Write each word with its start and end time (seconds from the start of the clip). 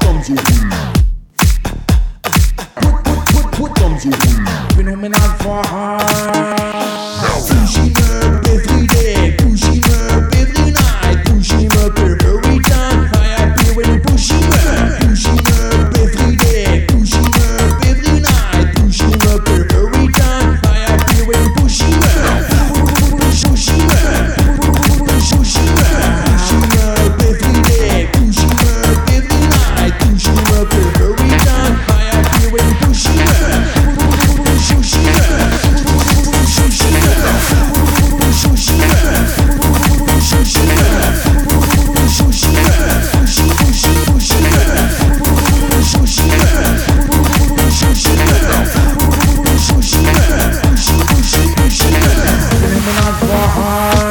comes 0.00 0.28
your 0.28 0.36
What 2.82 3.06
what 3.06 3.34
what 3.34 3.60
what 3.60 3.76
comes 3.76 4.04
Phenomenal 4.74 5.28
for 5.38 5.62
her. 5.66 6.89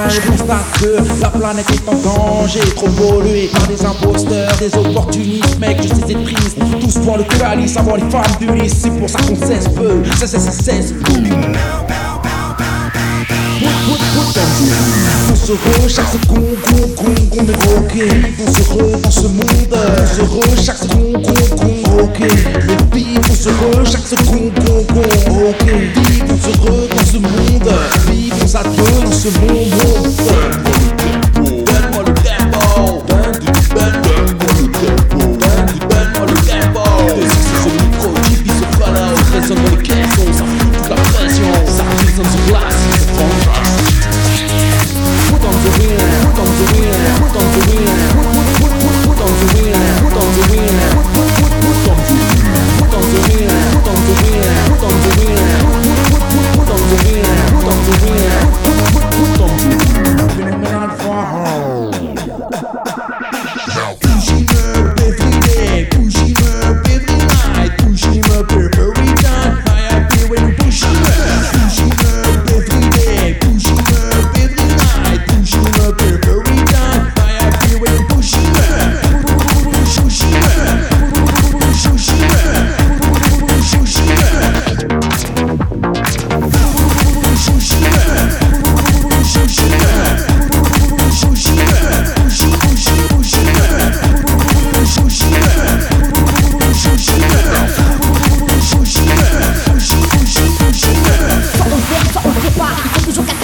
Je 0.09 0.20
constate 0.21 0.71
que 0.81 1.21
la 1.21 1.30
planète 1.30 1.70
est 1.71 1.90
en 1.90 1.95
danger, 1.95 2.59
trop 2.76 2.90
polluée 2.90 3.49
par 3.52 3.67
des 3.67 3.85
imposteurs, 3.85 4.52
des 4.57 4.76
opportunistes, 4.76 5.60
mec, 5.60 5.77
je 5.82 5.87
sais 5.87 5.96
c'est 6.07 6.24
triste. 6.24 6.57
Tous 6.79 6.99
pour 6.99 7.18
le 7.18 7.24
calice, 7.24 7.77
avoir 7.77 7.98
les 7.98 8.09
femmes 8.09 8.24
du 8.40 8.48
lys, 8.48 8.74
c'est 8.82 8.91
pour 8.91 9.09
ça 9.09 9.20
qu'on 9.20 9.35
cesse 9.35 9.68
peu, 9.70 10.04
ça 10.20 10.27
cesse, 10.27 10.46
ça 10.46 10.51
cesse. 10.51 10.93
On 15.32 15.35
se 15.35 15.52
re 15.54 15.90
chaque 15.90 16.07
seconde, 16.07 16.55
con, 16.65 16.81
con, 16.96 17.13
qu'on 17.31 17.46
est 17.46 17.59
rocké. 17.68 18.07
On 18.40 18.52
se 18.52 18.62
re 18.71 19.02
dans 19.02 19.12
ce 19.12 19.27
monde, 19.27 19.74
on 19.74 20.07
se 20.15 20.21
re 20.21 20.63
chaque 20.63 20.77
seconde, 20.77 21.21
con, 21.24 21.34
con, 21.55 22.04
ok. 22.04 22.20
Le 22.20 22.96
vivre, 22.96 23.21
on 23.29 23.35
se 23.35 23.49
re 23.49 23.85
chaque 23.85 24.07
seconde, 24.07 24.52
con, 24.55 24.84
con, 24.93 25.04
ok. 25.49 25.65
On 26.29 26.37
se 26.37 26.52
dans 29.30 29.35
ce 29.35 29.41
monde, 29.41 30.09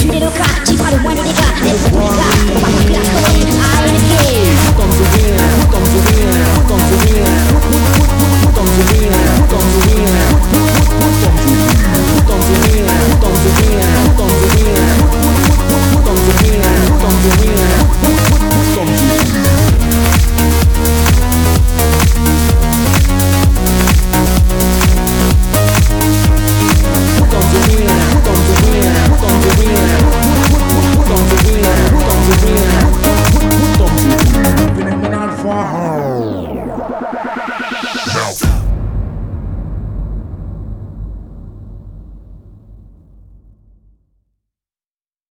middle 0.08 0.32
car, 0.32 0.66
she 0.66 0.78
probably 0.78 1.04
wanted 1.04 1.26
it 1.26 1.36
got, 1.36 2.20
it. 2.20 2.25